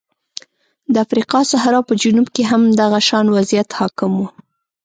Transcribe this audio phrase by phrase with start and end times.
[0.93, 4.21] د افریقا صحرا په جنوب کې هم دغه شان وضعیت حاکم و.